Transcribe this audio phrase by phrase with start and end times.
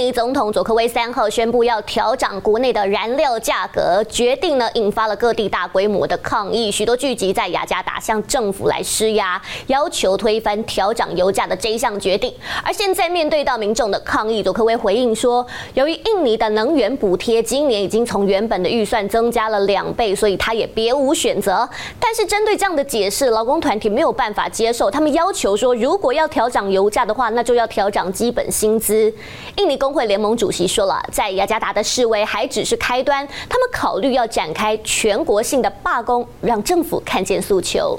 [0.00, 12.34] 尼总统佐科威三号宣布要调涨国内的燃料价格，决定呢引发了各地大规模的抗议，许多聚集在雅加达向政府来施压，要求推翻调涨油价的这一项决定。
[12.64, 21.68] 而现在面对到民众的抗议，佐科威回应说，由于印尼的能源补贴今年已经从原本的预算增加了两倍，所以他也别无选择。
[21.98, 29.12] 但是针对这样的解释，劳工团体没有办法接受，他们要求说，如果要调涨油价的话，那就要调涨基本薪资。
[29.56, 37.98] 印尼工会联盟主席说了，在雅加达的示威还只是开端，他们考虑要展开全国性的罢工，让政府看见诉求。